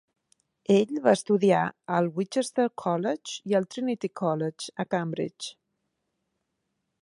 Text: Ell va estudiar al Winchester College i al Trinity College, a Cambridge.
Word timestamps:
Ell 0.75 0.93
va 1.07 1.11
estudiar 1.17 1.59
al 1.97 2.09
Winchester 2.15 2.65
College 2.85 3.37
i 3.53 3.59
al 3.61 3.69
Trinity 3.75 4.11
College, 4.23 4.75
a 4.85 4.87
Cambridge. 4.97 5.55